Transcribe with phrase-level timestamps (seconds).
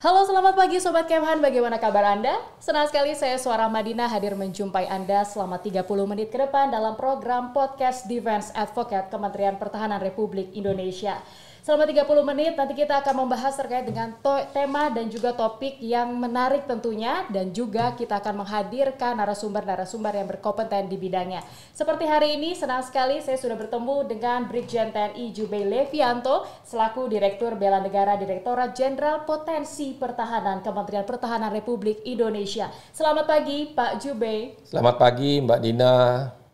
[0.00, 2.32] Halo selamat pagi Sobat Kemhan, bagaimana kabar Anda?
[2.56, 7.52] Senang sekali saya Suara Madinah hadir menjumpai Anda selama 30 menit ke depan dalam program
[7.52, 11.20] Podcast Defense Advocate Kementerian Pertahanan Republik Indonesia.
[11.60, 14.16] Selama 30 menit nanti kita akan membahas terkait dengan
[14.56, 20.88] tema dan juga topik yang menarik tentunya dan juga kita akan menghadirkan narasumber-narasumber yang berkompeten
[20.88, 21.44] di bidangnya.
[21.76, 27.60] Seperti hari ini senang sekali saya sudah bertemu dengan Brigjen TNI Jubei Levianto selaku Direktur
[27.60, 32.72] Bela Negara Direktorat Jenderal Potensi Pertahanan Kementerian Pertahanan Republik Indonesia.
[32.88, 34.56] Selamat pagi Pak Jubei.
[34.64, 35.94] Selamat pagi Mbak Dina.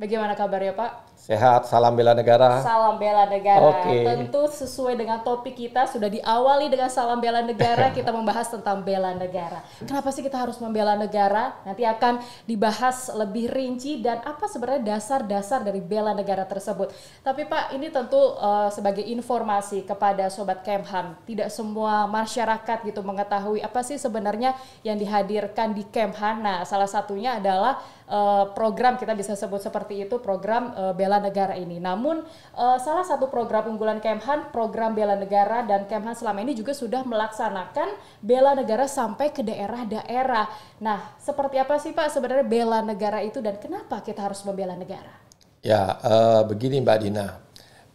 [0.03, 1.06] Bagaimana kabarnya Pak?
[1.27, 2.63] Sehat, salam bela negara.
[2.63, 3.83] Salam bela negara.
[3.83, 4.07] Okay.
[4.07, 9.11] Tentu sesuai dengan topik kita sudah diawali dengan salam bela negara, kita membahas tentang bela
[9.11, 9.59] negara.
[9.83, 11.59] Kenapa sih kita harus membela negara?
[11.67, 16.95] Nanti akan dibahas lebih rinci dan apa sebenarnya dasar-dasar dari bela negara tersebut.
[17.27, 23.67] Tapi Pak, ini tentu uh, sebagai informasi kepada sobat Kemhan, tidak semua masyarakat gitu mengetahui
[23.67, 24.55] apa sih sebenarnya
[24.87, 26.39] yang dihadirkan di Kemhan.
[26.39, 31.33] Nah, salah satunya adalah uh, program kita bisa sebut seperti itu, program uh, bela bela
[31.33, 31.81] negara ini.
[31.81, 32.21] Namun
[32.53, 37.03] uh, salah satu program unggulan Kemhan, program bela negara dan Kemhan selama ini juga sudah
[37.09, 40.47] melaksanakan bela negara sampai ke daerah-daerah.
[40.85, 45.25] Nah, seperti apa sih Pak sebenarnya bela negara itu dan kenapa kita harus membela negara?
[45.65, 47.41] Ya, uh, begini Mbak Dina.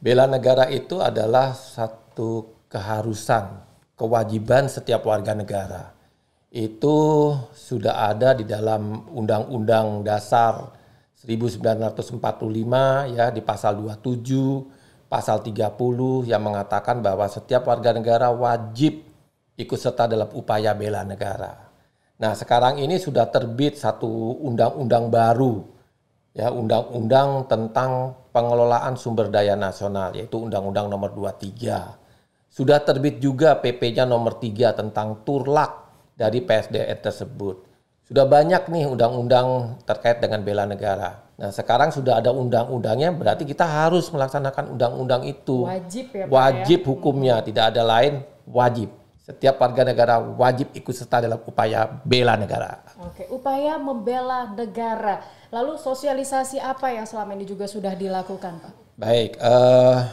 [0.02, 3.61] Bela negara itu adalah satu keharusan,
[3.94, 5.94] kewajiban setiap warga negara.
[6.52, 10.81] Itu sudah ada di dalam Undang-Undang Dasar
[11.22, 19.06] 1945 ya di pasal 27, pasal 30 yang mengatakan bahwa setiap warga negara wajib
[19.53, 21.69] ikut serta dalam upaya bela negara.
[22.18, 25.62] Nah, sekarang ini sudah terbit satu undang-undang baru
[26.34, 32.50] ya, undang-undang tentang pengelolaan sumber daya nasional yaitu Undang-Undang Nomor 23.
[32.51, 35.88] Sudah terbit juga PP-nya nomor 3 tentang turlak
[36.19, 37.71] dari PSDN tersebut.
[38.11, 41.23] Sudah banyak nih undang-undang terkait dengan bela negara.
[41.39, 45.63] Nah, sekarang sudah ada undang-undangnya, berarti kita harus melaksanakan undang-undang itu.
[45.63, 46.35] Wajib ya, Pak.
[46.35, 46.88] Wajib ya?
[46.91, 48.19] hukumnya, tidak ada lain,
[48.51, 48.91] wajib.
[49.23, 52.83] Setiap warga negara wajib ikut serta dalam upaya bela negara.
[52.99, 55.23] Oke, upaya membela negara.
[55.47, 58.73] Lalu sosialisasi apa yang selama ini juga sudah dilakukan, Pak?
[58.99, 60.03] Baik, uh,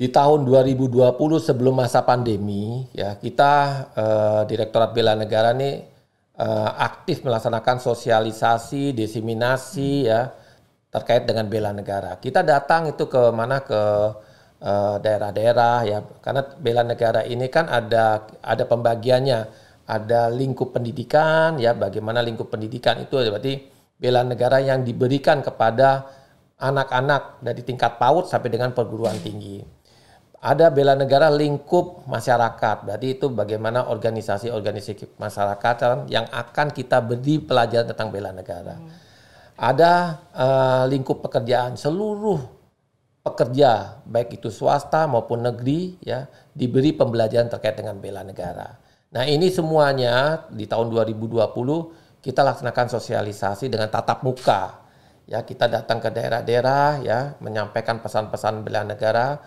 [0.00, 1.12] di tahun 2020
[1.44, 3.52] sebelum masa pandemi, ya kita
[3.92, 5.93] uh, Direktorat Bela Negara nih
[6.38, 10.32] uh, aktif melaksanakan sosialisasi, desiminasi ya
[10.94, 12.14] terkait dengan bela negara.
[12.22, 13.66] Kita datang itu ke mana?
[13.66, 14.14] Ke
[14.62, 15.98] eh, daerah-daerah ya.
[16.22, 19.40] Karena bela negara ini kan ada ada pembagiannya,
[19.90, 21.74] ada lingkup pendidikan ya.
[21.74, 23.66] Bagaimana lingkup pendidikan itu berarti
[23.98, 26.06] bela negara yang diberikan kepada
[26.62, 29.58] anak-anak dari tingkat PAUD sampai dengan perguruan tinggi
[30.44, 32.84] ada bela negara lingkup masyarakat.
[32.84, 38.76] Berarti itu bagaimana organisasi-organisasi masyarakat yang akan kita beri pelajaran tentang bela negara.
[38.76, 38.92] Hmm.
[39.56, 39.92] Ada
[40.36, 42.44] uh, lingkup pekerjaan seluruh
[43.24, 48.76] pekerja baik itu swasta maupun negeri ya diberi pembelajaran terkait dengan bela negara.
[49.16, 54.84] Nah, ini semuanya di tahun 2020 kita laksanakan sosialisasi dengan tatap muka.
[55.24, 59.40] Ya, kita datang ke daerah-daerah ya menyampaikan pesan-pesan bela negara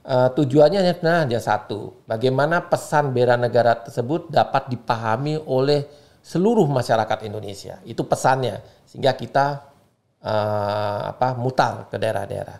[0.00, 5.84] Uh, tujuannya hanya nah, satu, bagaimana pesan bela negara tersebut dapat dipahami oleh
[6.24, 7.76] seluruh masyarakat Indonesia.
[7.84, 9.60] Itu pesannya, sehingga kita
[10.24, 12.56] uh, apa mutar ke daerah-daerah.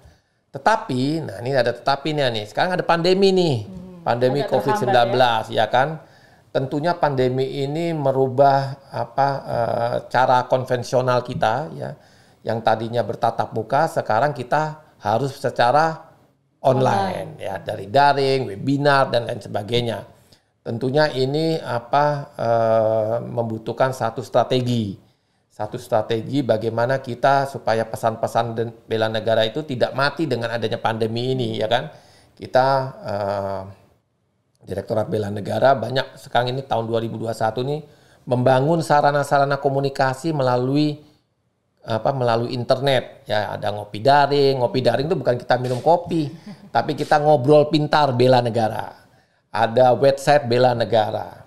[0.53, 2.45] Tetapi, nah ini ada tetapinya nih.
[2.45, 5.65] Sekarang ada pandemi nih, hmm, pandemi COVID-19, ya.
[5.65, 6.03] ya kan.
[6.51, 11.95] Tentunya pandemi ini merubah apa uh, cara konvensional kita, ya,
[12.43, 16.10] yang tadinya bertatap muka, sekarang kita harus secara
[16.61, 20.05] online, ya dari daring, webinar dan lain sebagainya.
[20.61, 22.49] Tentunya ini apa e,
[23.25, 24.93] membutuhkan satu strategi,
[25.49, 31.57] satu strategi bagaimana kita supaya pesan-pesan bela negara itu tidak mati dengan adanya pandemi ini,
[31.57, 31.89] ya kan?
[32.37, 32.67] Kita
[33.01, 33.15] e,
[34.61, 37.33] Direktorat Bela Negara banyak sekarang ini tahun 2021
[37.65, 37.81] ini
[38.29, 41.01] membangun sarana-sarana komunikasi melalui
[41.85, 43.25] apa melalui internet.
[43.25, 44.61] Ya ada ngopi daring.
[44.61, 46.29] Ngopi daring itu bukan kita minum kopi
[46.75, 48.97] tapi kita ngobrol pintar bela negara.
[49.51, 51.45] Ada website bela negara.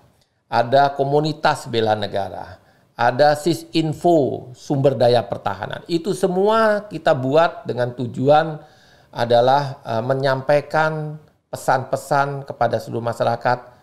[0.50, 2.60] Ada komunitas bela negara.
[2.94, 5.82] Ada sis info sumber daya pertahanan.
[5.90, 8.62] Itu semua kita buat dengan tujuan
[9.10, 11.18] adalah uh, menyampaikan
[11.50, 13.73] pesan-pesan kepada seluruh masyarakat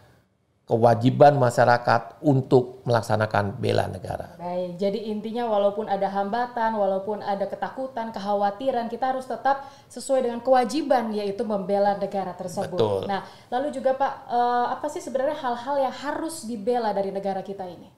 [0.65, 4.39] kewajiban masyarakat untuk melaksanakan bela negara.
[4.39, 10.39] Baik, jadi intinya walaupun ada hambatan, walaupun ada ketakutan, kekhawatiran, kita harus tetap sesuai dengan
[10.39, 12.79] kewajiban yaitu membela negara tersebut.
[12.79, 13.01] Betul.
[13.09, 17.67] Nah, lalu juga Pak, eh, apa sih sebenarnya hal-hal yang harus dibela dari negara kita
[17.67, 17.91] ini?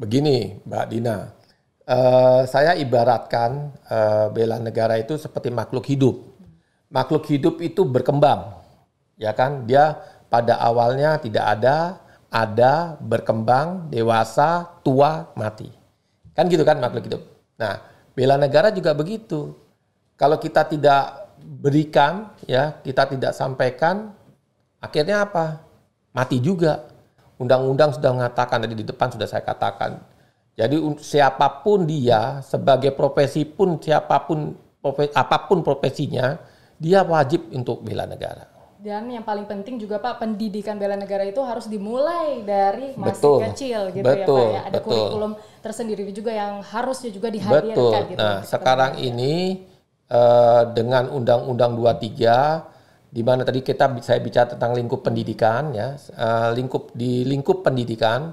[0.00, 1.16] Begini, Mbak Dina,
[1.84, 6.16] uh, saya ibaratkan uh, bela negara itu seperti makhluk hidup.
[6.88, 8.64] Makhluk hidup itu berkembang,
[9.20, 9.68] ya kan?
[9.68, 11.98] Dia pada awalnya tidak ada,
[12.30, 15.66] ada, berkembang, dewasa, tua, mati.
[16.32, 17.22] Kan gitu kan makhluk hidup.
[17.58, 17.82] Nah,
[18.14, 19.58] bela negara juga begitu.
[20.14, 24.14] Kalau kita tidak berikan, ya kita tidak sampaikan,
[24.78, 25.66] akhirnya apa?
[26.14, 26.86] Mati juga.
[27.40, 29.98] Undang-undang sudah mengatakan tadi di depan sudah saya katakan.
[30.54, 36.36] Jadi siapa pun dia sebagai profesi pun siapa pun profesi, apa pun profesinya
[36.76, 38.59] dia wajib untuk bela negara.
[38.80, 43.38] Dan yang paling penting juga Pak pendidikan bela negara itu harus dimulai dari masih betul,
[43.52, 44.60] kecil gitu betul, ya Pak ya.
[44.64, 44.88] Ada betul.
[44.88, 48.10] kurikulum tersendiri juga yang harusnya juga dihadirkan betul.
[48.16, 48.24] gitu.
[48.24, 49.68] Nah, sekarang ini
[50.08, 56.56] uh, dengan Undang-Undang 23 di mana tadi kita saya bicara tentang lingkup pendidikan ya uh,
[56.56, 58.32] lingkup di lingkup pendidikan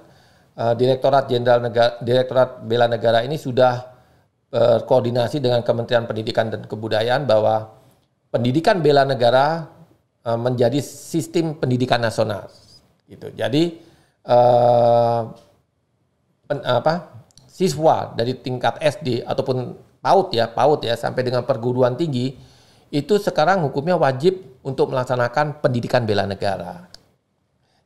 [0.56, 4.00] uh, Direktorat Jenderal Negara Direktorat Bela Negara ini sudah
[4.48, 7.68] berkoordinasi dengan Kementerian Pendidikan dan Kebudayaan bahwa
[8.32, 9.77] pendidikan bela negara
[10.28, 12.52] uh, menjadi sistem pendidikan nasional
[13.08, 13.80] gitu jadi
[14.28, 15.32] uh,
[16.44, 22.36] pen, apa siswa dari tingkat SD ataupun PAUD ya PAUD ya sampai dengan perguruan tinggi
[22.92, 26.88] itu sekarang hukumnya wajib untuk melaksanakan pendidikan bela negara.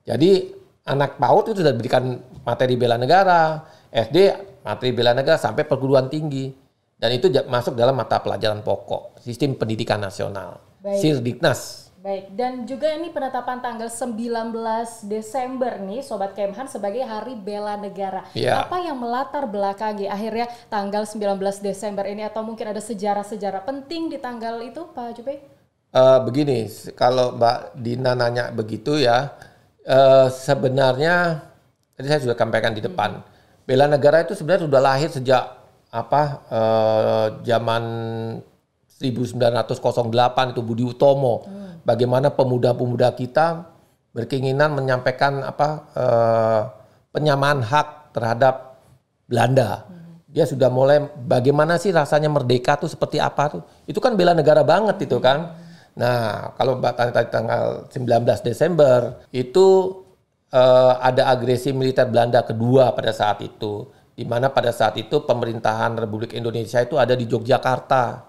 [0.05, 0.49] Jadi
[0.85, 4.17] anak PAUD itu sudah diberikan materi bela negara, SD
[4.65, 6.53] materi bela negara sampai perguruan tinggi.
[7.01, 10.61] Dan itu masuk dalam mata pelajaran pokok sistem pendidikan nasional.
[10.85, 11.01] Baik.
[11.01, 11.89] Sirdiknas.
[12.01, 18.25] Baik, dan juga ini penetapan tanggal 19 Desember nih Sobat Kemhan sebagai Hari Bela Negara.
[18.33, 18.65] Ya.
[18.65, 24.17] Apa yang melatar belakangi akhirnya tanggal 19 Desember ini atau mungkin ada sejarah-sejarah penting di
[24.17, 25.45] tanggal itu Pak Jupe?
[25.93, 26.65] Uh, begini,
[26.97, 29.37] kalau Mbak Dina nanya begitu ya,
[29.85, 31.45] uh, sebenarnya
[31.93, 33.69] tadi saya sudah sampaikan di depan, hmm.
[33.69, 35.53] Bela Negara itu sebenarnya sudah lahir sejak
[35.93, 37.83] apa uh, zaman
[38.97, 39.77] 1908
[40.49, 41.45] itu Budi Utomo.
[41.45, 41.60] Hmm.
[41.81, 43.65] Bagaimana pemuda-pemuda kita
[44.11, 46.61] berkeinginan menyampaikan apa eh,
[47.15, 48.79] penyamaan hak terhadap
[49.27, 49.87] Belanda.
[50.31, 53.63] Dia sudah mulai bagaimana sih rasanya merdeka tuh seperti apa tuh.
[53.87, 55.59] Itu kan bela negara banget itu kan.
[55.91, 59.67] Nah, kalau tadi tanggal 19 Desember itu
[60.51, 65.97] eh, ada agresi militer Belanda kedua pada saat itu di mana pada saat itu pemerintahan
[65.97, 68.27] Republik Indonesia itu ada di Yogyakarta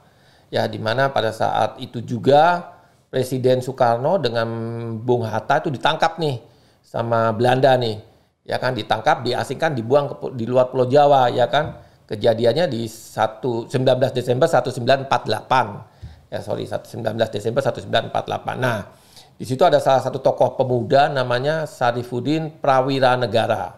[0.48, 2.71] ya di mana pada saat itu juga
[3.12, 4.48] Presiden Soekarno dengan
[4.96, 6.40] Bung Hatta itu ditangkap nih
[6.80, 8.00] sama Belanda nih
[8.48, 8.72] ya kan?
[8.72, 11.76] Ditangkap diasingkan dibuang ke, di luar Pulau Jawa ya kan?
[12.08, 15.92] Kejadiannya di 1 19 Desember 1948
[16.32, 18.88] ya sorry 19 Desember 1948 nah
[19.36, 23.76] di situ ada salah satu tokoh pemuda namanya Sarifudin Prawira Negara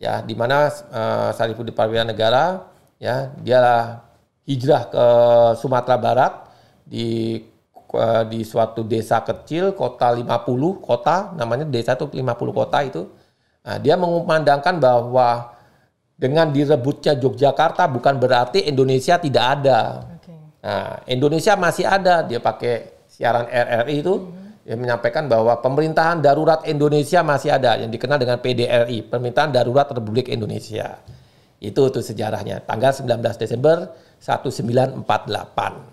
[0.00, 4.00] ya di mana uh, Sarifudin Prawira Negara ya dia
[4.48, 5.04] hijrah ke
[5.60, 6.32] Sumatera Barat
[6.88, 7.36] di
[8.30, 10.26] di suatu desa kecil kota 50
[10.78, 12.22] kota namanya desa itu 50
[12.54, 13.02] kota itu.
[13.60, 15.52] Nah, dia mengumandangkan bahwa
[16.14, 20.06] dengan direbutnya Yogyakarta bukan berarti Indonesia tidak ada.
[20.22, 20.38] Okay.
[20.62, 22.22] nah, Indonesia masih ada.
[22.22, 24.14] Dia pakai siaran RRI itu.
[24.16, 24.48] Mm -hmm.
[24.60, 30.30] dia menyampaikan bahwa pemerintahan darurat Indonesia masih ada yang dikenal dengan PDRI pemerintahan darurat Republik
[30.30, 31.00] Indonesia
[31.60, 35.04] itu tuh sejarahnya tanggal 19 Desember 1948.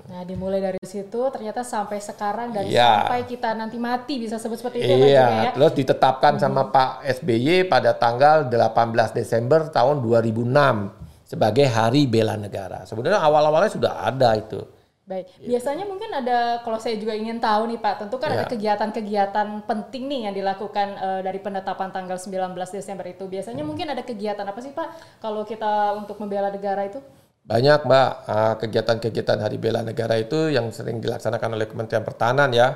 [0.08, 3.04] Nah, dimulai dari situ ternyata sampai sekarang dan ya.
[3.04, 5.52] sampai kita nanti mati bisa sebut seperti itu iya, kan ya.
[5.56, 6.42] terus ditetapkan hmm.
[6.44, 10.44] sama Pak SBY pada tanggal 18 Desember tahun 2006
[11.28, 12.88] sebagai Hari Bela Negara.
[12.88, 14.64] Sebenarnya awal-awalnya sudah ada itu.
[15.08, 15.56] Baik, gitu.
[15.56, 18.44] biasanya mungkin ada kalau saya juga ingin tahu nih Pak, tentu kan ya.
[18.44, 23.24] ada kegiatan-kegiatan penting nih yang dilakukan uh, dari penetapan tanggal 19 Desember itu.
[23.24, 23.70] Biasanya hmm.
[23.72, 27.00] mungkin ada kegiatan apa sih Pak kalau kita untuk membela negara itu?
[27.48, 32.76] Banyak Mbak ah, kegiatan-kegiatan Hari Bela Negara itu yang sering dilaksanakan oleh Kementerian Pertahanan ya.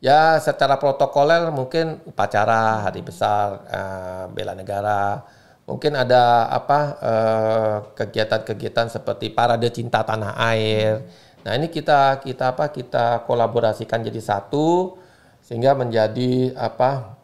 [0.00, 5.24] Ya secara protokoler mungkin upacara hari besar uh, bela negara.
[5.68, 11.04] Mungkin ada apa uh, kegiatan-kegiatan seperti parade cinta tanah air.
[11.44, 14.98] Nah ini kita kita apa kita kolaborasikan jadi satu
[15.40, 17.16] sehingga menjadi apa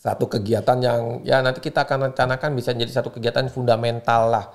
[0.00, 4.46] satu kegiatan yang ya nanti kita akan rencanakan bisa menjadi satu kegiatan fundamental lah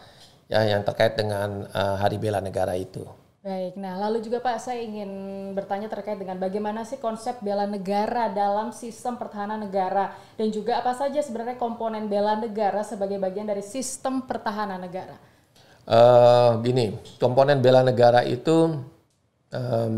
[0.49, 3.03] ya yang terkait dengan uh, Hari Bela Negara itu.
[3.41, 5.09] Baik, nah lalu juga Pak saya ingin
[5.57, 10.93] bertanya terkait dengan bagaimana sih konsep bela negara dalam sistem pertahanan negara dan juga apa
[10.93, 15.17] saja sebenarnya komponen bela negara sebagai bagian dari sistem pertahanan negara.
[15.81, 18.79] Uh, gini, komponen bela negara itu
[19.49, 19.93] um,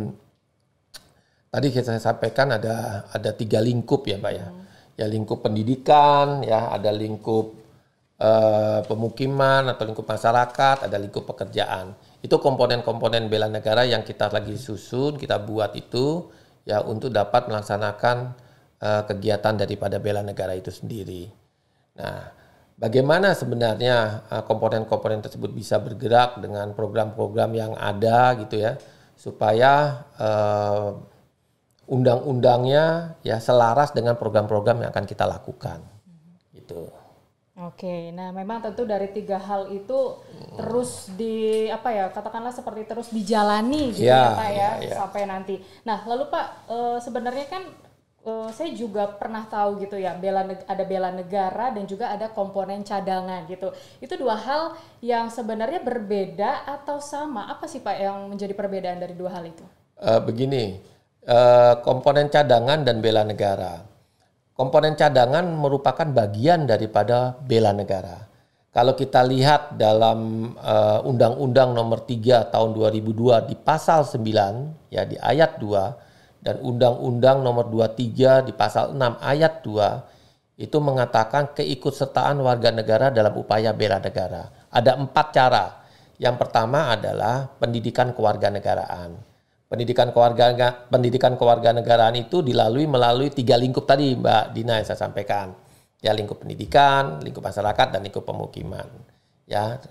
[1.51, 4.63] tadi saya sampaikan ada ada tiga lingkup ya Pak ya, hmm.
[4.97, 7.51] ya lingkup pendidikan, ya ada lingkup
[8.17, 14.55] uh, pemukiman atau lingkup masyarakat, ada lingkup pekerjaan itu komponen-komponen bela negara yang kita lagi
[14.55, 16.31] susun, kita buat itu
[16.63, 18.31] ya untuk dapat melaksanakan
[18.79, 21.27] uh, kegiatan daripada bela negara itu sendiri.
[21.99, 22.31] Nah,
[22.77, 28.77] bagaimana sebenarnya uh, komponen-komponen tersebut bisa bergerak dengan program-program yang ada gitu ya,
[29.13, 30.97] supaya uh,
[31.87, 35.83] undang-undangnya ya selaras dengan program-program yang akan kita lakukan.
[36.55, 37.03] Gitu.
[37.53, 40.17] Oke, nah memang tentu dari tiga hal itu
[40.57, 44.95] terus di apa ya katakanlah seperti terus dijalani gitu ya, ya Pak ya, ya, ya
[44.97, 45.55] sampai nanti.
[45.85, 47.69] Nah lalu Pak e, sebenarnya kan
[48.23, 52.81] e, saya juga pernah tahu gitu ya bela ada bela negara dan juga ada komponen
[52.81, 53.75] cadangan gitu.
[53.99, 57.51] Itu dua hal yang sebenarnya berbeda atau sama.
[57.51, 59.63] Apa sih Pak yang menjadi perbedaan dari dua hal itu?
[59.99, 60.81] Uh, begini,
[61.27, 63.93] uh, komponen cadangan dan bela negara
[64.53, 68.29] komponen cadangan merupakan bagian daripada bela negara.
[68.73, 75.13] Kalau kita lihat dalam uh, Undang-Undang Nomor 3 Tahun 2002 di Pasal 9 ya di
[75.13, 76.02] ayat 2
[76.43, 83.33] dan Undang-Undang Nomor 23 di Pasal 6 ayat 2 itu mengatakan keikutsertaan warga negara dalam
[83.39, 84.51] upaya bela negara.
[84.69, 85.65] Ada empat cara.
[86.19, 89.33] Yang pertama adalah pendidikan kewarganegaraan
[89.73, 90.53] pendidikan keluarga
[90.85, 95.57] pendidikan kewarganegaraan itu dilalui melalui tiga lingkup tadi Mbak Dina yang saya sampaikan.
[95.97, 98.85] Ya, lingkup pendidikan, lingkup masyarakat dan lingkup pemukiman.
[99.49, 99.81] Ya.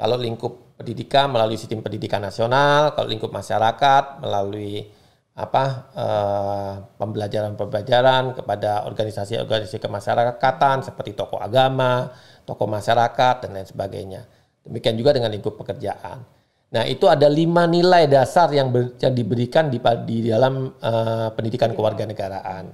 [0.00, 4.88] Kalau lingkup pendidikan melalui sistem pendidikan nasional, kalau lingkup masyarakat melalui
[5.36, 12.08] apa eh, pembelajaran-pembelajaran kepada organisasi-organisasi kemasyarakatan seperti tokoh agama,
[12.48, 14.24] tokoh masyarakat dan lain sebagainya.
[14.64, 16.24] Demikian juga dengan lingkup pekerjaan.
[16.66, 21.70] Nah, itu ada lima nilai dasar yang, ber, yang diberikan di, di dalam uh, pendidikan
[21.70, 22.66] kewarganegaraan.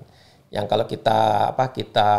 [0.49, 1.21] Yang kalau kita
[1.52, 2.11] apa kita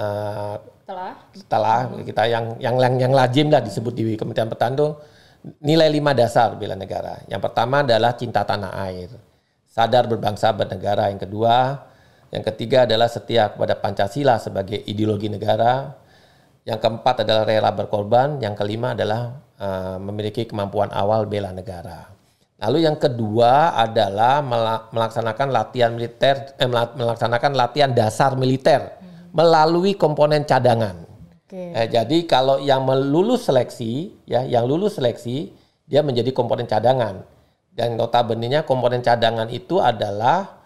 [0.00, 0.54] uh,
[0.84, 1.12] telah
[1.48, 4.88] telah kita yang yang yang, yang lazim lah disebut di Kementerian Pertahanan itu
[5.60, 7.20] nilai lima dasar bela negara.
[7.28, 9.12] Yang pertama adalah cinta tanah air,
[9.74, 11.10] sadar berbangsa bernegara.
[11.10, 11.82] Yang kedua,
[12.30, 15.90] yang ketiga adalah setia kepada Pancasila sebagai ideologi negara.
[16.62, 18.38] Yang keempat adalah rela berkorban.
[18.38, 22.14] Yang kelima adalah uh, memiliki kemampuan awal bela negara.
[22.62, 24.38] Lalu yang kedua adalah
[24.94, 29.34] melaksanakan latihan militer, eh, melaksanakan latihan dasar militer hmm.
[29.34, 31.02] melalui komponen cadangan.
[31.44, 31.74] Okay.
[31.74, 35.50] Eh, jadi kalau yang lulus seleksi, ya, yang lulus seleksi,
[35.84, 37.33] dia menjadi komponen cadangan.
[37.74, 40.62] Dan notabene komponen cadangan itu adalah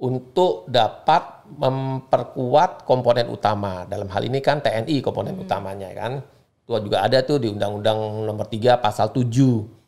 [0.00, 3.88] untuk dapat memperkuat komponen utama.
[3.88, 5.44] Dalam hal ini kan TNI komponen hmm.
[5.48, 6.20] utamanya kan.
[6.64, 9.80] Itu juga ada tuh di Undang-Undang Nomor 3 Pasal 7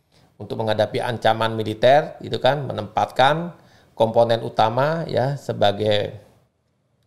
[0.43, 3.55] untuk menghadapi ancaman militer itu kan menempatkan
[3.95, 6.19] komponen utama ya sebagai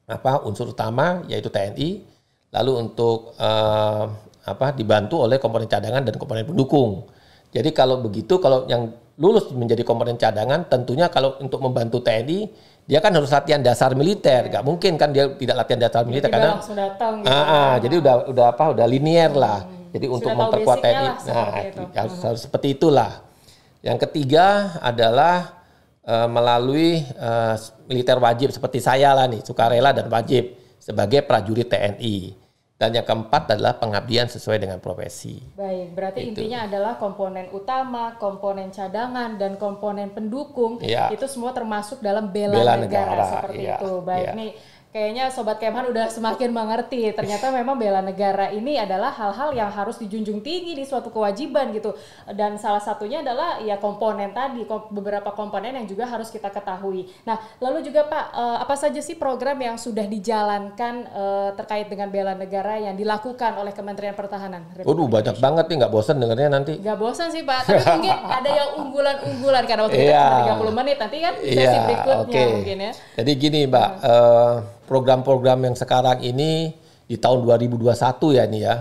[0.08, 2.08] apa unsur utama yaitu TNI
[2.56, 4.04] lalu untuk eh,
[4.46, 7.10] apa dibantu oleh komponen cadangan dan komponen pendukung.
[7.56, 12.52] Jadi kalau begitu kalau yang lulus menjadi komponen cadangan tentunya kalau untuk membantu TNI
[12.86, 16.62] dia kan harus latihan dasar militer, gak mungkin kan dia tidak latihan dasar militer karena
[16.62, 17.34] datang, gitu.
[17.34, 19.42] ah, ah, jadi udah udah apa udah linier hmm.
[19.42, 19.60] lah.
[19.96, 21.82] Jadi Sudah untuk memperkuat TNI, nah itu.
[21.96, 22.26] harus, hmm.
[22.28, 23.12] harus seperti itulah.
[23.80, 25.66] Yang ketiga adalah
[26.04, 27.56] uh, melalui uh,
[27.88, 32.45] militer wajib seperti saya lah nih, sukarela dan wajib sebagai prajurit TNI.
[32.76, 35.40] Dan yang keempat adalah pengabdian sesuai dengan profesi.
[35.56, 36.44] Baik, berarti itu.
[36.44, 41.08] intinya adalah komponen utama, komponen cadangan, dan komponen pendukung ya.
[41.08, 43.80] itu semua termasuk dalam bela, bela negara, negara seperti ya.
[43.80, 43.92] itu.
[44.04, 44.32] Baik, ya.
[44.36, 44.52] nih
[44.96, 47.12] kayaknya Sobat Kemhan udah semakin mengerti.
[47.12, 51.92] Ternyata memang bela negara ini adalah hal-hal yang harus dijunjung tinggi di suatu kewajiban gitu.
[52.32, 57.12] Dan salah satunya adalah ya komponen tadi, beberapa komponen yang juga harus kita ketahui.
[57.28, 62.08] Nah, lalu juga Pak, eh, apa saja sih program yang sudah dijalankan eh, terkait dengan
[62.08, 64.64] bela negara yang dilakukan oleh Kementerian Pertahanan?
[64.80, 66.80] Waduh, banyak banget nih, nggak bosan dengarnya nanti.
[66.80, 70.56] Nggak bosan sih Pak, tapi mungkin ada yang unggulan-unggulan karena waktu kita yeah.
[70.56, 72.48] cuma 30 menit, nanti kan sesi yeah, berikutnya okay.
[72.56, 72.92] mungkin ya.
[73.20, 74.08] Jadi gini Mbak, hmm.
[74.08, 76.74] uh, program-program yang sekarang ini
[77.06, 78.76] di tahun 2021 ya ini ya.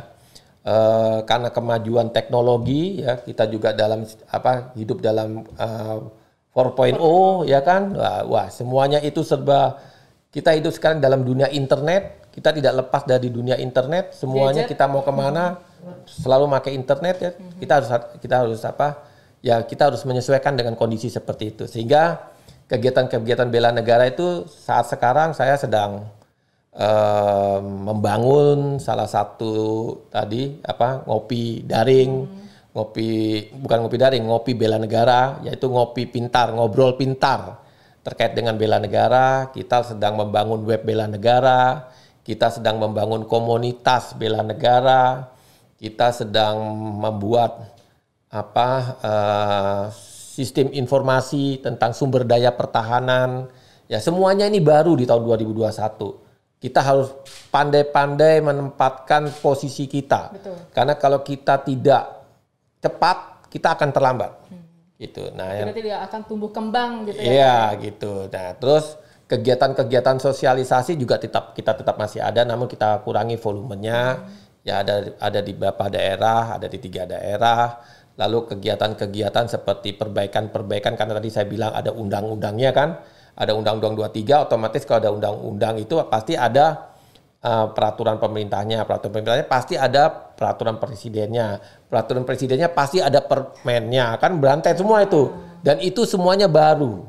[0.64, 6.00] Uh, karena kemajuan teknologi ya kita juga dalam apa hidup dalam uh,
[6.56, 9.76] eh, 4.0 ya kan wah, wah semuanya itu serba
[10.32, 14.73] kita hidup sekarang dalam dunia internet kita tidak lepas dari dunia internet semuanya Gadget.
[14.73, 15.61] kita mau ke mana
[16.08, 17.30] selalu pakai internet ya
[17.61, 17.88] kita harus
[18.25, 19.04] kita harus apa
[19.44, 21.64] ya kita harus menyesuaikan dengan kondisi seperti itu.
[21.68, 22.32] Sehingga
[22.68, 26.09] kegiatan-kegiatan bela negara itu saat sekarang saya sedang
[26.75, 29.54] uh, membangun salah satu
[30.09, 32.73] tadi apa ngopi daring, hmm.
[32.75, 33.09] ngopi
[33.61, 37.62] bukan ngopi daring, ngopi bela negara, yaitu ngopi pintar, ngobrol pintar
[38.04, 39.49] terkait dengan bela negara.
[39.52, 41.88] Kita sedang membangun web bela negara,
[42.25, 45.28] kita sedang membangun komunitas bela negara,
[45.76, 46.64] kita sedang
[47.00, 47.76] membuat
[48.35, 48.68] apa
[48.99, 49.83] uh,
[50.34, 53.46] sistem informasi tentang sumber daya pertahanan.
[53.86, 56.24] Ya semuanya ini baru di tahun 2021
[56.64, 57.12] kita harus
[57.52, 60.32] pandai-pandai menempatkan posisi kita.
[60.32, 60.56] Betul.
[60.72, 62.02] Karena kalau kita tidak
[62.80, 64.32] cepat, kita akan terlambat.
[64.48, 64.64] Hmm.
[64.96, 65.28] Gitu.
[65.36, 67.28] Nah, yang tidak akan tumbuh kembang gitu ya.
[67.28, 68.32] Iya, gitu.
[68.32, 68.96] Nah, terus
[69.28, 74.24] kegiatan-kegiatan sosialisasi juga tetap kita tetap masih ada namun kita kurangi volumenya.
[74.24, 74.42] Hmm.
[74.64, 77.76] Ya ada ada di beberapa daerah, ada di tiga daerah.
[78.14, 83.02] Lalu kegiatan-kegiatan seperti perbaikan-perbaikan karena tadi saya bilang ada undang-undangnya kan
[83.35, 86.94] ada undang-undang 23 otomatis kalau ada undang-undang itu pasti ada
[87.42, 91.59] uh, peraturan pemerintahnya, peraturan pemerintahnya pasti ada peraturan presidennya,
[91.90, 95.35] peraturan presidennya pasti ada permennya, kan berantai semua itu.
[95.64, 97.09] Dan itu semuanya baru.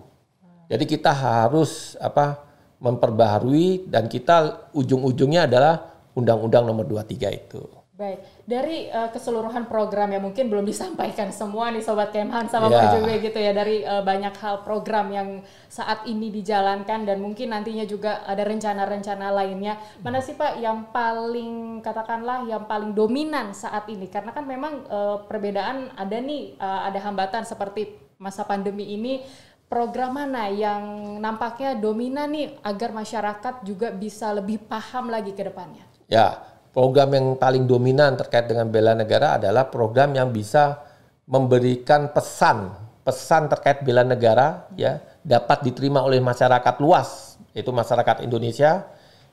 [0.65, 2.41] Jadi kita harus apa
[2.81, 7.84] memperbaharui dan kita ujung-ujungnya adalah Undang-Undang Nomor 23 itu.
[7.95, 12.75] Baik, dari uh, keseluruhan program yang mungkin belum disampaikan semua nih Sobat Kemhan sama yeah.
[12.75, 15.39] Pak Jokowi gitu ya dari uh, banyak hal program yang
[15.71, 19.79] saat ini dijalankan dan mungkin nantinya juga ada rencana-rencana lainnya.
[20.03, 24.11] Mana sih Pak yang paling katakanlah yang paling dominan saat ini?
[24.11, 29.23] Karena kan memang uh, perbedaan ada nih uh, ada hambatan seperti masa pandemi ini
[29.71, 30.83] program mana yang
[31.23, 35.87] nampaknya dominan nih agar masyarakat juga bisa lebih paham lagi ke depannya?
[36.05, 40.83] Ya, program yang paling dominan terkait dengan bela negara adalah program yang bisa
[41.23, 42.75] memberikan pesan
[43.07, 48.83] pesan terkait bela negara ya dapat diterima oleh masyarakat luas yaitu masyarakat Indonesia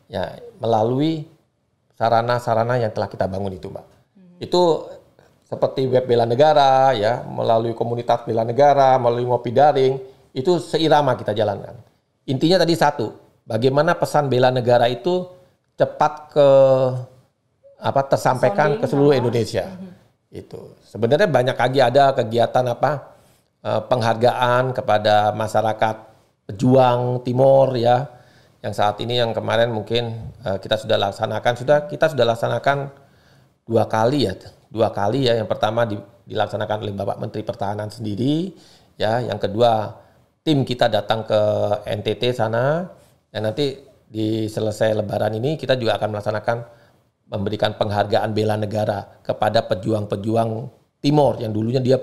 [0.07, 1.27] ya melalui
[1.99, 4.39] sarana-sarana yang telah kita bangun itu mbak hmm.
[4.39, 4.63] itu
[5.49, 9.99] seperti web bela negara ya melalui komunitas bela negara melalui ngopi daring
[10.31, 11.75] itu seirama kita jalankan
[12.29, 13.11] intinya tadi satu
[13.49, 15.27] bagaimana pesan bela negara itu
[15.75, 16.49] cepat ke
[17.83, 19.67] apa tersampaikan ke seluruh Indonesia.
[19.67, 19.93] Mm -hmm.
[20.33, 20.63] Itu.
[20.87, 23.13] Sebenarnya banyak lagi ada kegiatan apa
[23.67, 25.97] uh, penghargaan kepada masyarakat
[26.49, 28.09] pejuang Timur ya.
[28.63, 31.53] Yang saat ini yang kemarin mungkin uh, kita sudah laksanakan.
[31.59, 32.89] Sudah kita sudah laksanakan
[33.67, 34.35] dua kali ya
[34.73, 35.37] dua kali ya.
[35.37, 38.55] Yang pertama di, dilaksanakan oleh Bapak Menteri Pertahanan sendiri
[38.97, 39.21] ya.
[39.21, 40.01] Yang kedua
[40.41, 41.41] tim kita datang ke
[41.85, 42.89] NTT sana.
[43.33, 43.81] Dan nanti
[44.13, 46.59] di selesai Lebaran ini kita juga akan melaksanakan
[47.33, 50.69] memberikan penghargaan bela negara kepada pejuang-pejuang
[51.03, 51.99] Timor yang dulunya dia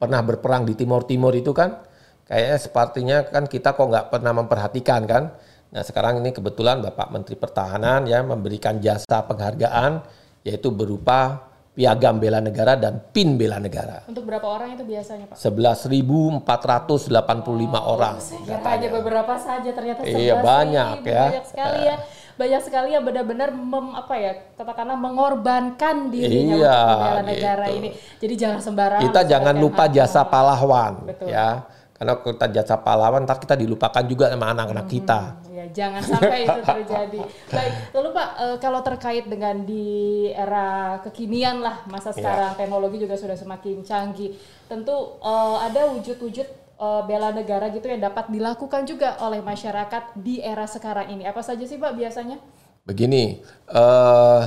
[0.00, 1.76] pernah berperang di Timor Timur itu kan
[2.24, 5.34] kayaknya sepertinya kan kita kok nggak pernah memperhatikan kan
[5.70, 10.00] nah sekarang ini kebetulan Bapak Menteri Pertahanan ya memberikan jasa penghargaan
[10.46, 14.02] yaitu berupa piagam bela negara dan pin bela negara.
[14.10, 15.38] Untuk berapa orang itu biasanya Pak?
[15.38, 18.16] 11.485 oh, orang.
[18.18, 21.24] Saya kira hanya beberapa saja ternyata Iya banyak ya.
[21.30, 21.96] Banyak sekali ya
[22.40, 27.78] banyak sekali yang benar-benar mem, apa ya katakanlah mengorbankan dirinya iya, untuk membela negara gitu.
[27.84, 27.88] ini.
[28.16, 29.04] Jadi jangan sembarangan.
[29.04, 31.28] Kita jangan lupa jasa pahlawan, Betul.
[31.28, 31.68] ya.
[32.00, 35.20] Karena kita jasa pahlawan, ntar kita dilupakan juga sama anak-anak hmm, kita.
[35.52, 37.20] Ya, jangan sampai itu terjadi.
[37.52, 39.88] Baik, lalu Pak, e, kalau terkait dengan di
[40.32, 42.16] era kekinian lah masa iya.
[42.16, 42.58] sekarang, ya.
[42.64, 44.32] teknologi juga sudah semakin canggih.
[44.64, 46.48] Tentu e, ada wujud-wujud
[46.80, 51.28] uh, bela negara gitu yang dapat dilakukan juga oleh masyarakat di era sekarang ini.
[51.28, 52.40] Apa saja sih Pak biasanya?
[52.88, 54.42] Begini, uh,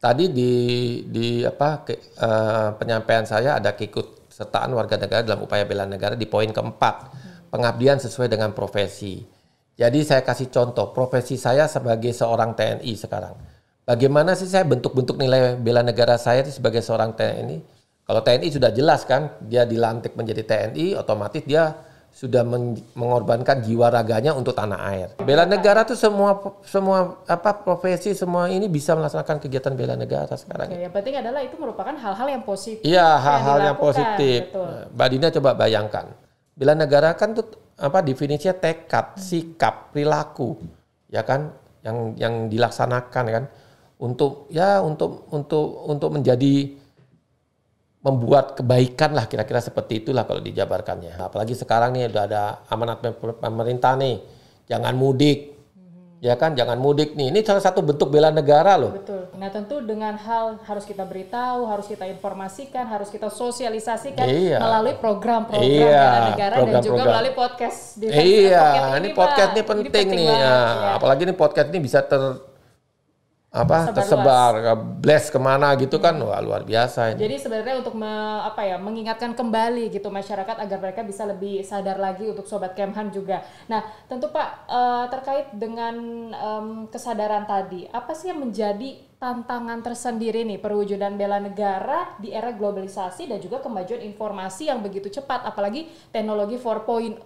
[0.00, 0.52] tadi di
[1.06, 6.16] di apa ke, uh, penyampaian saya ada keikut sertaan warga negara dalam upaya bela negara
[6.16, 7.12] di poin keempat,
[7.52, 9.20] pengabdian sesuai dengan profesi.
[9.76, 13.36] Jadi saya kasih contoh, profesi saya sebagai seorang TNI sekarang.
[13.84, 17.79] Bagaimana sih saya bentuk-bentuk nilai bela negara saya sebagai seorang TNI?
[18.10, 21.78] Kalau TNI sudah jelas kan, dia dilantik menjadi TNI, otomatis dia
[22.10, 22.42] sudah
[22.98, 25.08] mengorbankan jiwa raganya untuk tanah air.
[25.22, 30.74] Bela negara tuh semua semua apa profesi semua ini bisa melaksanakan kegiatan bela negara sekarang.
[30.74, 32.82] Oke, yang penting adalah itu merupakan hal-hal yang positif.
[32.82, 34.38] Iya, hal-hal yang, yang positif.
[34.50, 34.74] Betul.
[34.90, 36.06] Mbak Dina coba bayangkan.
[36.58, 37.46] Bela negara kan tuh
[37.78, 39.22] apa definisinya tekad, hmm.
[39.22, 40.58] sikap, perilaku,
[41.14, 41.54] ya kan
[41.86, 43.44] yang yang dilaksanakan kan
[44.02, 46.74] untuk ya untuk untuk untuk menjadi
[48.00, 51.20] membuat kebaikan lah kira-kira seperti itulah kalau dijabarkannya.
[51.20, 53.04] Apalagi sekarang nih udah ada amanat
[53.40, 54.24] pemerintah nih,
[54.68, 55.60] jangan mudik,
[56.20, 57.32] Ya kan, jangan mudik nih.
[57.32, 58.92] Ini salah satu bentuk bela negara loh.
[58.92, 59.32] Betul.
[59.40, 64.60] Nah tentu dengan hal harus kita beritahu, harus kita informasikan, harus kita sosialisasikan iya.
[64.60, 67.08] melalui program-program iya, bela negara program, dan juga program.
[67.16, 67.80] melalui podcast.
[67.96, 70.28] Di iya, podcast ini, ini podcast ini penting, ini penting nih.
[70.28, 70.60] Banget, ya.
[70.60, 70.90] Ya.
[71.00, 72.22] Apalagi ini podcast ini bisa ter
[73.50, 77.18] apa tersebar, tersebar blast ke mana gitu kan wah luar biasa ini.
[77.18, 78.06] Jadi sebenarnya untuk me,
[78.46, 83.10] apa ya mengingatkan kembali gitu masyarakat agar mereka bisa lebih sadar lagi untuk sobat Kemhan
[83.10, 83.42] juga.
[83.66, 85.98] Nah tentu Pak uh, terkait dengan
[86.94, 93.28] kesadaran tadi apa sih yang menjadi tantangan tersendiri nih perwujudan bela negara di era globalisasi
[93.28, 97.20] dan juga kemajuan informasi yang begitu cepat apalagi teknologi 4.0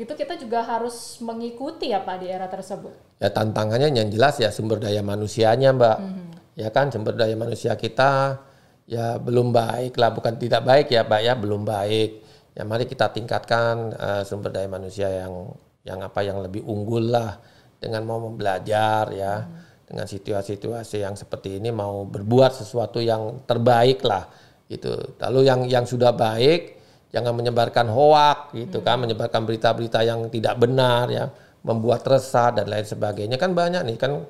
[0.00, 3.20] gitu kita juga harus mengikuti ya Pak di era tersebut.
[3.20, 5.96] Ya tantangannya yang jelas ya sumber daya manusianya Mbak.
[6.00, 6.28] Mm -hmm.
[6.56, 8.40] Ya kan sumber daya manusia kita
[8.88, 12.10] ya belum baik lah, bukan tidak baik ya Mbak ya, belum baik.
[12.56, 15.52] Ya mari kita tingkatkan uh, sumber daya manusia yang
[15.84, 17.36] yang apa yang lebih unggul lah
[17.76, 19.44] dengan mau belajar ya.
[19.44, 19.65] Mm -hmm.
[19.86, 24.26] Dengan situasi-situasi yang seperti ini mau berbuat sesuatu yang terbaik lah
[24.66, 25.14] gitu.
[25.22, 26.74] Lalu yang yang sudah baik
[27.14, 29.02] jangan menyebarkan hoak gitu kan, mm-hmm.
[29.06, 31.30] menyebarkan berita-berita yang tidak benar ya
[31.66, 34.22] membuat resah dan lain sebagainya kan banyak nih kan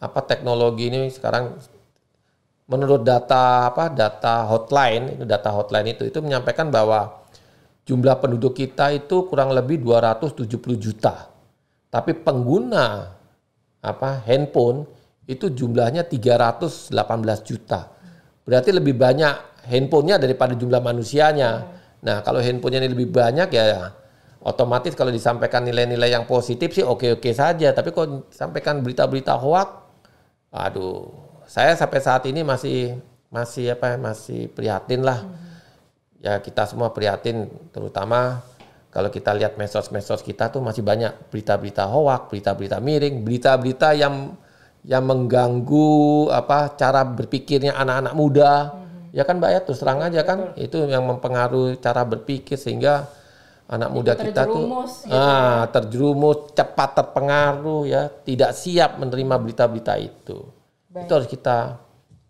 [0.00, 1.52] apa teknologi ini sekarang
[2.64, 7.28] menurut data apa data hotline itu data hotline itu itu menyampaikan bahwa
[7.84, 10.48] jumlah penduduk kita itu kurang lebih 270
[10.80, 11.28] juta
[11.92, 13.17] tapi pengguna
[13.84, 14.86] apa handphone
[15.28, 16.94] itu jumlahnya 318
[17.46, 17.92] juta
[18.42, 21.50] berarti lebih banyak handphonenya daripada jumlah manusianya
[22.02, 23.92] nah kalau handphonenya ini lebih banyak ya
[24.42, 27.74] otomatis kalau disampaikan nilai-nilai yang positif sih oke-oke saja.
[27.74, 29.68] Tapi kalau disampaikan berita-berita hoak,
[30.48, 31.10] aduh,
[31.44, 35.26] saya sampai saat ini masih masih apa masih prihatin lah.
[36.18, 38.42] Ya kita semua prihatin, terutama
[38.98, 44.34] kalau kita lihat medsos-medsos kita tuh masih banyak berita-berita hoak, berita-berita miring, berita-berita yang
[44.82, 48.74] yang mengganggu apa cara berpikirnya anak-anak muda.
[48.74, 49.14] Hmm.
[49.14, 50.66] Ya kan Mbak ya terus terang aja kan Betul.
[50.66, 53.06] itu yang mempengaruhi cara berpikir sehingga
[53.70, 55.14] anak muda kita tuh gitu.
[55.14, 60.42] ah, terjerumus, cepat terpengaruh ya, tidak siap menerima berita-berita itu.
[60.90, 61.06] Baik.
[61.06, 61.78] Itu harus kita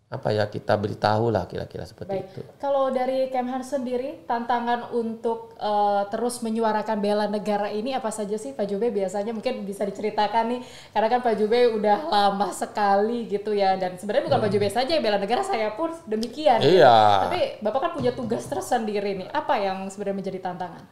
[0.08, 2.32] apa ya kita beritahu lah kira-kira seperti Baik.
[2.32, 2.40] itu.
[2.56, 8.56] Kalau dari Kemhan sendiri tantangan untuk uh, terus menyuarakan bela negara ini apa saja sih
[8.56, 10.60] Pak Jube biasanya mungkin bisa diceritakan nih
[10.96, 14.46] karena kan Pak Jube udah lama sekali gitu ya dan sebenarnya bukan hmm.
[14.48, 16.56] Pak Jube saja yang bela negara saya pun demikian.
[16.64, 16.96] Iya.
[16.96, 17.24] Gitu.
[17.28, 20.84] Tapi Bapak kan punya tugas tersendiri nih apa yang sebenarnya menjadi tantangan?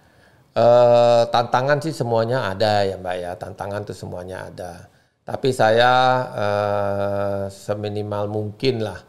[0.56, 4.92] Uh, tantangan sih semuanya ada ya Mbak ya, tantangan tuh semuanya ada.
[5.26, 5.92] Tapi saya
[6.30, 9.02] uh, seminimal mungkin lah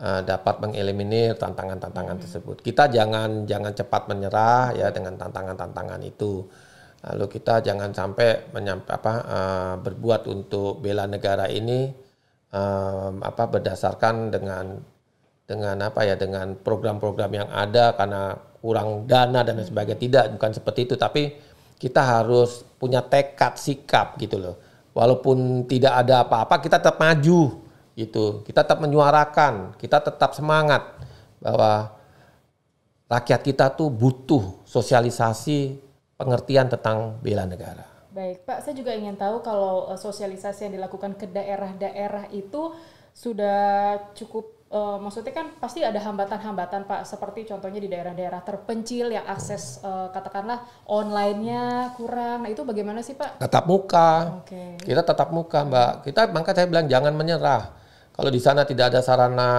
[0.00, 2.24] uh, dapat mengeliminir tantangan-tantangan hmm.
[2.24, 2.56] tersebut.
[2.64, 6.48] Kita jangan jangan cepat menyerah ya dengan tantangan-tantangan itu.
[7.04, 11.92] Lalu kita jangan sampai menyampai apa uh, berbuat untuk bela negara ini
[12.48, 14.66] um, apa berdasarkan dengan
[15.44, 20.00] dengan apa ya dengan program-program yang ada karena kurang dana dan sebagainya.
[20.00, 20.94] Tidak, bukan seperti itu.
[20.96, 21.22] Tapi
[21.76, 24.67] kita harus punya tekad, sikap gitu loh.
[24.96, 27.62] Walaupun tidak ada apa-apa, kita tetap maju
[27.98, 28.46] gitu.
[28.46, 30.98] Kita tetap menyuarakan, kita tetap semangat
[31.38, 31.94] bahwa
[33.08, 35.78] rakyat kita tuh butuh sosialisasi
[36.18, 37.86] pengertian tentang bela negara.
[38.10, 42.74] Baik, Pak, saya juga ingin tahu kalau eh, sosialisasi yang dilakukan ke daerah-daerah itu
[43.14, 49.24] sudah cukup Uh, maksudnya kan pasti ada hambatan-hambatan Pak, seperti contohnya di daerah-daerah terpencil yang
[49.24, 52.44] akses uh, katakanlah online-nya kurang.
[52.44, 53.40] Nah itu bagaimana sih Pak?
[53.40, 54.44] Tetap muka.
[54.44, 54.76] Okay.
[54.84, 56.12] Kita tetap muka Mbak.
[56.12, 57.80] Kita maka saya bilang jangan menyerah.
[58.12, 59.50] Kalau di sana tidak ada sarana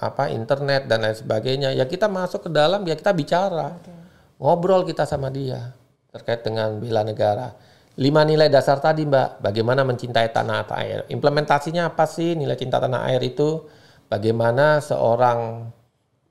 [0.00, 3.92] apa internet dan lain sebagainya, ya kita masuk ke dalam ya kita bicara, okay.
[4.40, 5.76] ngobrol kita sama dia
[6.16, 7.52] terkait dengan bela negara.
[8.00, 11.04] Lima nilai dasar tadi Mbak, bagaimana mencintai tanah air.
[11.12, 13.68] Implementasinya apa sih nilai cinta tanah air itu?
[14.10, 15.70] Bagaimana seorang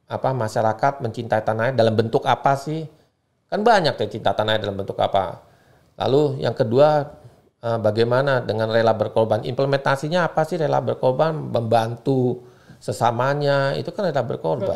[0.09, 2.83] apa masyarakat mencintai tanah air dalam bentuk apa sih?
[3.47, 5.41] Kan banyak ya cinta tanah air dalam bentuk apa.
[5.95, 7.07] Lalu yang kedua
[7.63, 9.47] eh, bagaimana dengan rela berkorban?
[9.47, 11.31] Implementasinya apa sih rela berkorban?
[11.33, 12.43] Membantu
[12.83, 14.75] sesamanya itu kan rela berkorban.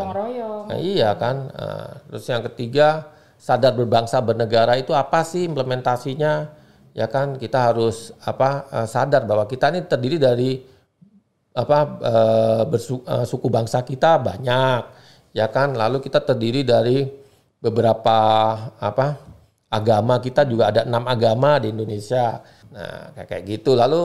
[0.70, 1.50] Nah, iya kan.
[1.50, 3.12] Nah, terus yang ketiga
[3.42, 6.62] sadar berbangsa bernegara itu apa sih implementasinya?
[6.94, 10.73] Ya kan kita harus apa eh, sadar bahwa kita ini terdiri dari
[11.54, 14.82] apa uh, bersuku uh, suku bangsa kita banyak
[15.38, 15.78] ya kan?
[15.78, 17.06] Lalu kita terdiri dari
[17.62, 18.18] beberapa
[18.78, 19.22] apa
[19.70, 20.18] agama.
[20.22, 22.42] Kita juga ada enam agama di Indonesia.
[22.74, 23.78] Nah kayak gitu.
[23.78, 24.02] Lalu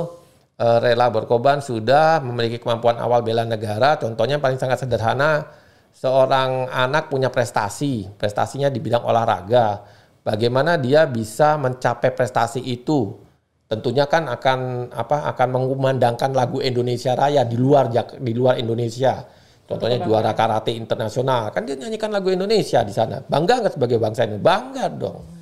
[0.60, 3.96] uh, rela berkorban sudah memiliki kemampuan awal bela negara.
[3.96, 5.48] Contohnya paling sangat sederhana
[5.92, 8.08] seorang anak punya prestasi.
[8.16, 9.84] Prestasinya di bidang olahraga.
[10.20, 13.27] Bagaimana dia bisa mencapai prestasi itu
[13.68, 19.20] tentunya kan akan apa akan mengumandangkan lagu Indonesia Raya di luar di luar Indonesia.
[19.68, 23.20] Contohnya juara karate internasional kan dia nyanyikan lagu Indonesia di sana.
[23.20, 24.40] Bangga nggak sebagai bangsa ini?
[24.40, 25.37] Bangga dong.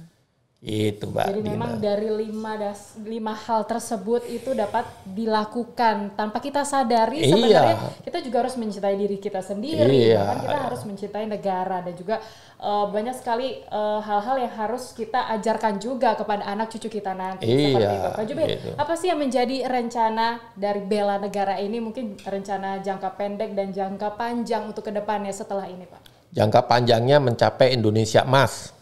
[0.66, 1.30] Itu Mbak.
[1.30, 1.50] Jadi Dina.
[1.54, 7.30] memang dari lima das, lima hal tersebut itu dapat dilakukan tanpa kita sadari iya.
[7.30, 10.26] sebenarnya kita juga harus mencintai diri kita sendiri, iya.
[10.26, 12.18] kan kita harus mencintai negara dan juga
[12.58, 17.14] uh, banyak sekali eh, hal-hal uh, yang harus kita ajarkan juga kepada anak cucu kita
[17.14, 17.46] nanti.
[17.46, 17.70] Iya.
[17.70, 18.08] Seperti itu.
[18.10, 18.70] Pak Jubir, gitu.
[18.74, 20.26] apa sih yang menjadi rencana
[20.58, 21.78] dari bela negara ini?
[21.78, 26.34] Mungkin rencana jangka pendek dan jangka panjang untuk ke depannya setelah ini, Pak.
[26.34, 28.75] Jangka panjangnya mencapai Indonesia emas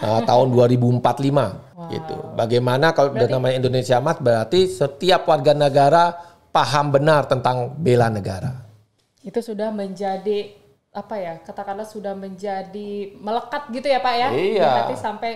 [0.00, 1.90] uh, tahun 2045 wow.
[1.90, 2.16] gitu.
[2.34, 6.04] Bagaimana kalau berarti, namanya Indonesia Emas berarti setiap warga negara
[6.54, 8.64] paham benar tentang bela negara.
[9.24, 10.54] Itu sudah menjadi
[10.94, 11.34] apa ya?
[11.42, 14.28] Katakanlah sudah menjadi melekat gitu ya, Pak ya.
[14.30, 14.70] Iya.
[14.84, 15.32] Nanti sampai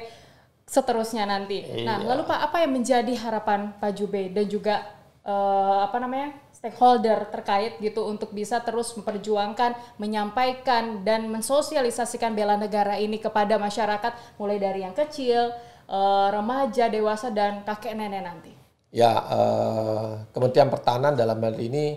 [0.69, 1.65] seterusnya nanti.
[1.65, 1.87] Nah, iya.
[1.89, 4.85] Nah, lalu Pak apa yang menjadi harapan Pak Jube dan juga
[5.25, 6.37] uh, apa namanya?
[6.59, 14.35] Stakeholder terkait gitu untuk bisa terus memperjuangkan, menyampaikan dan mensosialisasikan bela negara ini kepada masyarakat
[14.43, 15.55] mulai dari yang kecil,
[15.87, 18.53] uh, remaja, dewasa dan kakek nenek nanti.
[18.91, 21.95] Ya, uh, Kementerian Pertahanan dalam hal ini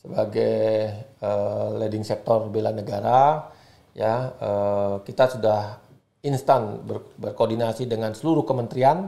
[0.00, 0.88] sebagai
[1.20, 3.52] uh, leading sektor bela negara,
[3.92, 5.84] ya uh, kita sudah
[6.24, 9.06] instan ber, berkoordinasi dengan seluruh kementerian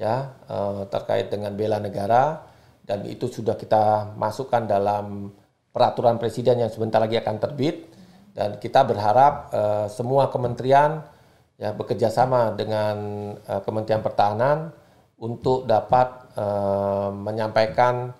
[0.00, 0.32] ya
[0.88, 2.49] terkait dengan bela negara
[2.90, 5.30] dan itu sudah kita masukkan dalam
[5.70, 7.86] peraturan presiden yang sebentar lagi akan terbit.
[8.34, 11.06] Dan kita berharap uh, semua kementerian
[11.54, 12.96] ya bekerja sama dengan
[13.46, 14.74] uh, Kementerian Pertahanan
[15.22, 18.10] untuk dapat uh, menyampaikan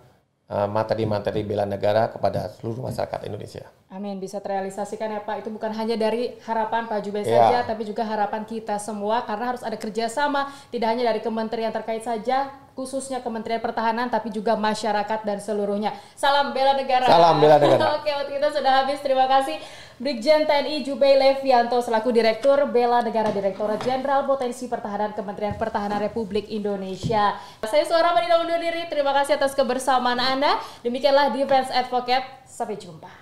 [0.50, 3.70] materi-materi bela negara kepada seluruh masyarakat Indonesia.
[3.86, 5.46] Amin, bisa terrealisasikan ya Pak.
[5.46, 7.46] Itu bukan hanya dari harapan Pak Jubes ya.
[7.46, 12.02] saja, tapi juga harapan kita semua karena harus ada kerjasama, tidak hanya dari kementerian terkait
[12.02, 15.94] saja, khususnya Kementerian Pertahanan tapi juga masyarakat dan seluruhnya.
[16.18, 17.06] Salam bela negara.
[17.06, 17.86] Salam bela negara.
[18.02, 18.98] Oke, waktu kita sudah habis.
[19.02, 19.58] Terima kasih
[20.00, 26.48] Brigjen TNI Jubei Levianto selaku Direktur Bela Negara Direktorat Jenderal Potensi Pertahanan Kementerian Pertahanan Republik
[26.48, 27.36] Indonesia.
[27.68, 28.88] Saya Suara Madina undur diri.
[28.88, 30.56] Terima kasih atas kebersamaan Anda.
[30.80, 32.48] Demikianlah Defense Advocate.
[32.48, 33.19] Sampai jumpa.